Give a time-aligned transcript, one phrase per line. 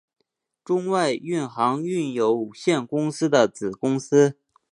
[0.65, 4.35] 中外运航运有限公司的子公司。